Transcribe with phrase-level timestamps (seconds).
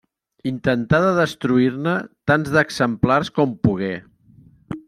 [0.51, 1.95] Intentà de destruir-ne
[2.31, 3.95] tants d'exemplars com pogué.